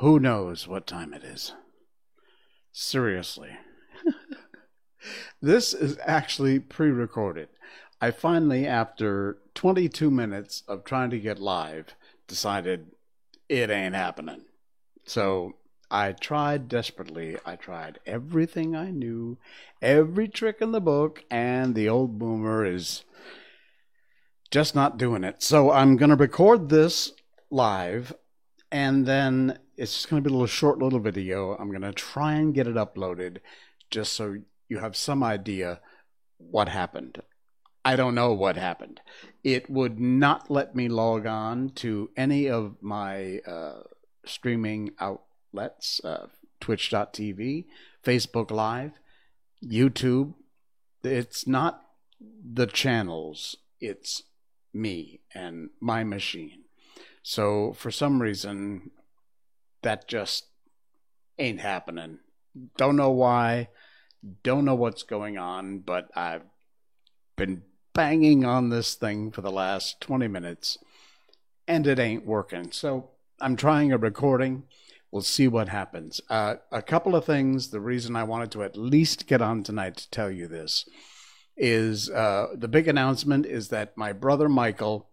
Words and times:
Who 0.00 0.18
knows 0.18 0.66
what 0.66 0.86
time 0.86 1.12
it 1.12 1.22
is? 1.22 1.52
Seriously. 2.72 3.50
this 5.42 5.74
is 5.74 5.98
actually 6.06 6.58
pre 6.58 6.88
recorded. 6.88 7.48
I 8.00 8.10
finally, 8.10 8.66
after 8.66 9.36
22 9.54 10.10
minutes 10.10 10.62
of 10.66 10.84
trying 10.84 11.10
to 11.10 11.18
get 11.18 11.38
live, 11.38 11.94
decided 12.26 12.92
it 13.50 13.68
ain't 13.68 13.94
happening. 13.94 14.46
So 15.04 15.56
I 15.90 16.12
tried 16.12 16.66
desperately. 16.66 17.36
I 17.44 17.56
tried 17.56 17.98
everything 18.06 18.74
I 18.74 18.90
knew, 18.90 19.36
every 19.82 20.28
trick 20.28 20.62
in 20.62 20.72
the 20.72 20.80
book, 20.80 21.24
and 21.30 21.74
the 21.74 21.90
old 21.90 22.18
boomer 22.18 22.64
is 22.64 23.04
just 24.50 24.74
not 24.74 24.96
doing 24.96 25.24
it. 25.24 25.42
So 25.42 25.70
I'm 25.70 25.98
going 25.98 26.08
to 26.08 26.16
record 26.16 26.70
this 26.70 27.12
live, 27.50 28.14
and 28.72 29.04
then 29.04 29.58
it's 29.80 29.94
just 29.94 30.10
going 30.10 30.22
to 30.22 30.28
be 30.28 30.30
a 30.30 30.36
little 30.36 30.46
short 30.46 30.78
little 30.78 30.98
video. 30.98 31.56
I'm 31.56 31.70
going 31.70 31.80
to 31.80 31.92
try 31.92 32.34
and 32.34 32.52
get 32.52 32.66
it 32.66 32.74
uploaded 32.74 33.38
just 33.90 34.12
so 34.12 34.36
you 34.68 34.78
have 34.78 34.94
some 34.94 35.22
idea 35.22 35.80
what 36.36 36.68
happened. 36.68 37.22
I 37.82 37.96
don't 37.96 38.14
know 38.14 38.34
what 38.34 38.56
happened. 38.56 39.00
It 39.42 39.70
would 39.70 39.98
not 39.98 40.50
let 40.50 40.76
me 40.76 40.88
log 40.88 41.24
on 41.24 41.70
to 41.76 42.10
any 42.14 42.46
of 42.46 42.76
my 42.82 43.38
uh, 43.38 43.84
streaming 44.26 44.90
outlets, 45.00 46.02
uh, 46.04 46.26
twitch.tv, 46.60 47.64
Facebook 48.04 48.50
Live, 48.50 48.92
YouTube. 49.64 50.34
It's 51.02 51.46
not 51.46 51.82
the 52.20 52.66
channels, 52.66 53.56
it's 53.80 54.24
me 54.74 55.20
and 55.34 55.70
my 55.80 56.04
machine. 56.04 56.64
So 57.22 57.72
for 57.72 57.90
some 57.90 58.20
reason, 58.20 58.90
that 59.82 60.08
just 60.08 60.46
ain't 61.38 61.60
happening. 61.60 62.18
Don't 62.76 62.96
know 62.96 63.10
why, 63.10 63.68
don't 64.42 64.64
know 64.64 64.74
what's 64.74 65.02
going 65.02 65.38
on, 65.38 65.80
but 65.80 66.10
I've 66.14 66.42
been 67.36 67.62
banging 67.94 68.44
on 68.44 68.68
this 68.68 68.94
thing 68.94 69.30
for 69.30 69.40
the 69.40 69.50
last 69.50 70.00
20 70.00 70.28
minutes 70.28 70.78
and 71.66 71.86
it 71.86 71.98
ain't 71.98 72.26
working. 72.26 72.72
So 72.72 73.10
I'm 73.40 73.56
trying 73.56 73.92
a 73.92 73.98
recording. 73.98 74.64
We'll 75.10 75.22
see 75.22 75.48
what 75.48 75.68
happens. 75.68 76.20
Uh, 76.28 76.56
a 76.70 76.82
couple 76.82 77.16
of 77.16 77.24
things. 77.24 77.70
The 77.70 77.80
reason 77.80 78.14
I 78.14 78.24
wanted 78.24 78.50
to 78.52 78.62
at 78.62 78.76
least 78.76 79.26
get 79.26 79.42
on 79.42 79.62
tonight 79.62 79.96
to 79.96 80.10
tell 80.10 80.30
you 80.30 80.46
this 80.46 80.88
is 81.56 82.08
uh, 82.10 82.48
the 82.54 82.68
big 82.68 82.88
announcement 82.88 83.46
is 83.46 83.68
that 83.68 83.96
my 83.96 84.12
brother 84.12 84.48
Michael, 84.48 85.08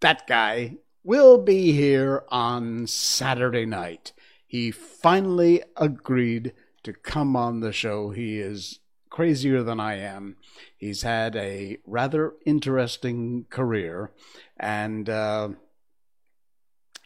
that 0.00 0.26
guy, 0.26 0.76
will 1.02 1.38
be 1.38 1.72
here 1.72 2.24
on 2.28 2.86
Saturday 2.86 3.66
night. 3.66 4.12
He 4.46 4.70
finally 4.70 5.62
agreed 5.76 6.52
to 6.82 6.92
come 6.92 7.36
on 7.36 7.60
the 7.60 7.72
show. 7.72 8.10
He 8.10 8.40
is 8.40 8.80
crazier 9.08 9.62
than 9.62 9.80
I 9.80 9.96
am. 9.98 10.36
He's 10.76 11.02
had 11.02 11.36
a 11.36 11.78
rather 11.86 12.34
interesting 12.46 13.46
career, 13.50 14.12
and 14.58 15.08
uh, 15.08 15.50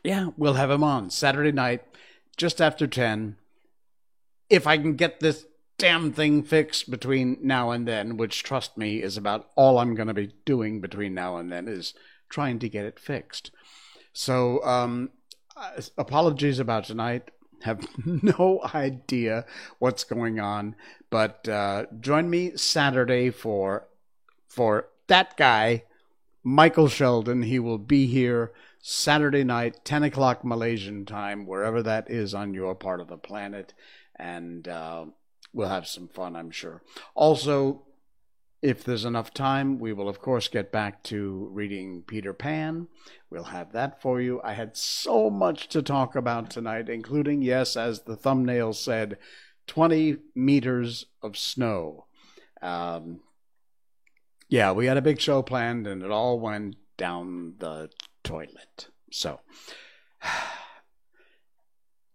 yeah, 0.03 0.29
we'll 0.37 0.55
have 0.55 0.71
him 0.71 0.85
on 0.85 1.11
Saturday 1.11 1.53
night, 1.53 1.83
just 2.37 2.61
after 2.61 2.87
10. 2.87 3.37
If 4.51 4.67
I 4.67 4.77
can 4.77 4.95
get 4.95 5.21
this 5.21 5.47
damn 5.79 6.13
thing 6.13 6.43
fixed 6.43 6.91
between 6.91 7.39
now 7.43 7.71
and 7.71 7.89
then, 7.89 8.17
which, 8.17 8.43
trust 8.43 8.77
me, 8.77 9.03
is 9.03 9.17
about 9.17 9.51
all 9.57 9.79
I'm 9.79 9.95
going 9.95 10.09
to 10.09 10.15
be 10.15 10.35
doing 10.45 10.81
between 10.81 11.15
now 11.15 11.37
and 11.37 11.51
then, 11.51 11.67
is 11.67 11.95
trying 12.29 12.59
to 12.61 12.69
get 12.69 12.85
it 12.85 13.01
fixed. 13.01 13.51
So, 14.15 14.65
um, 14.65 15.11
apologies 15.99 16.59
about 16.61 16.85
tonight. 16.85 17.31
Have 17.63 17.87
no 18.07 18.61
idea 18.75 19.45
what's 19.79 20.05
going 20.05 20.39
on, 20.39 20.77
but 21.11 21.49
uh, 21.49 21.87
join 22.01 22.31
me 22.31 22.57
Saturday 22.57 23.31
for 23.31 23.89
for 24.49 24.89
that 25.09 25.37
guy, 25.37 25.85
Michael 26.43 26.89
Sheldon. 26.89 27.43
He 27.43 27.59
will 27.59 27.79
be 27.79 28.07
here 28.07 28.53
Saturday 28.81 29.43
night, 29.43 29.85
10 29.85 30.05
o'clock 30.05 30.45
Malaysian 30.45 31.07
time, 31.07 31.47
wherever 31.47 31.83
that 31.83 32.11
is 32.11 32.35
on 32.35 32.55
your 32.55 32.75
part 32.75 33.01
of 33.01 33.09
the 33.09 33.17
planet. 33.17 33.75
And 34.17 34.69
uh, 34.69 35.07
we'll 35.53 35.69
have 35.69 35.89
some 35.89 36.07
fun, 36.07 36.37
I'm 36.37 36.51
sure. 36.51 36.83
Also, 37.15 37.83
if 38.65 38.83
there's 38.83 39.05
enough 39.05 39.35
time, 39.35 39.79
we 39.79 39.93
will, 39.93 40.09
of 40.09 40.23
course, 40.23 40.49
get 40.49 40.73
back 40.73 41.03
to 41.03 41.51
reading 41.53 42.03
Peter 42.07 42.33
Pan. 42.33 42.89
We'll 43.29 43.45
have 43.45 43.73
that 43.73 44.01
for 44.01 44.23
you. 44.23 44.41
I 44.43 44.55
had 44.55 44.75
so 44.75 45.29
much 45.29 45.69
to 45.69 45.83
talk 45.83 46.17
about 46.17 46.49
tonight, 46.49 46.89
including, 46.89 47.43
yes, 47.43 47.77
as 47.77 48.05
the 48.05 48.17
thumbnail 48.17 48.73
said, 48.73 49.19
20 49.67 50.17
meters 50.35 51.05
of 51.23 51.37
snow. 51.37 52.07
Um, 52.63 53.21
yeah, 54.49 54.73
we 54.73 54.87
had 54.87 54.97
a 54.97 55.03
big 55.03 55.21
show 55.21 55.43
planned, 55.43 55.87
and 55.87 56.03
it 56.03 56.11
all 56.11 56.41
went 56.41 56.77
down 56.97 57.57
the 57.59 57.91
toilet. 58.23 58.89
So, 59.13 59.41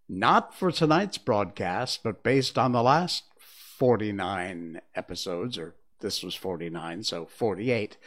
not 0.10 0.56
for 0.56 0.72
tonight's 0.72 1.20
broadcast, 1.20 2.00
but 2.04 2.24
based 2.24 2.58
on 2.58 2.72
the 2.72 2.82
last 2.82 3.26
49 3.38 4.82
episodes, 4.96 5.60
or 5.60 5.76
this 6.00 6.24
was 6.24 6.36
49, 6.36 7.04
so 7.04 7.26
48. 7.26 7.98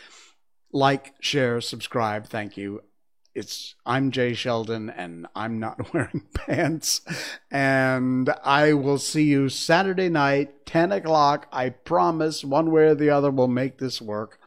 Like, 0.72 1.14
share, 1.20 1.60
subscribe. 1.60 2.26
Thank 2.26 2.56
you. 2.56 2.82
It's 3.34 3.74
I'm 3.86 4.10
Jay 4.10 4.34
Sheldon 4.34 4.90
and 4.90 5.26
I'm 5.34 5.58
not 5.58 5.92
wearing 5.94 6.26
pants. 6.34 7.00
And 7.50 8.28
I 8.44 8.74
will 8.74 8.98
see 8.98 9.24
you 9.24 9.48
Saturday 9.48 10.08
night, 10.08 10.66
10 10.66 10.92
o'clock. 10.92 11.48
I 11.52 11.70
promise 11.70 12.44
one 12.44 12.70
way 12.70 12.84
or 12.84 12.94
the 12.94 13.10
other 13.10 13.30
we'll 13.30 13.48
make 13.48 13.78
this 13.78 14.02
work 14.02 14.38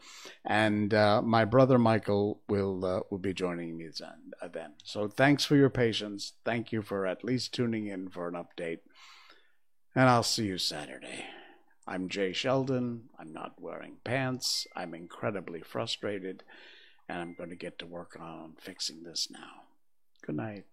and 0.46 0.94
uh, 0.94 1.20
my 1.22 1.44
brother 1.44 1.76
Michael 1.76 2.40
will 2.48 2.84
uh, 2.84 3.00
will 3.10 3.18
be 3.18 3.34
joining 3.34 3.76
me 3.76 3.88
then, 3.98 4.32
uh, 4.40 4.48
then. 4.48 4.74
So 4.84 5.08
thanks 5.08 5.44
for 5.44 5.56
your 5.56 5.70
patience. 5.70 6.34
Thank 6.44 6.70
you 6.70 6.82
for 6.82 7.04
at 7.04 7.24
least 7.24 7.52
tuning 7.52 7.88
in 7.88 8.08
for 8.08 8.28
an 8.28 8.34
update, 8.34 8.78
and 9.94 10.08
I'll 10.08 10.22
see 10.22 10.46
you 10.46 10.58
Saturday. 10.58 11.24
I'm 11.88 12.08
Jay 12.08 12.32
Sheldon. 12.32 13.10
I'm 13.18 13.32
not 13.32 13.60
wearing 13.60 13.98
pants. 14.02 14.66
I'm 14.74 14.92
incredibly 14.92 15.60
frustrated, 15.60 16.42
and 17.08 17.20
I'm 17.20 17.34
going 17.34 17.50
to 17.50 17.56
get 17.56 17.78
to 17.78 17.86
work 17.86 18.16
on 18.20 18.54
fixing 18.58 19.04
this 19.04 19.28
now. 19.30 19.62
Good 20.22 20.36
night. 20.36 20.64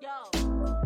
Yo. 0.00 0.77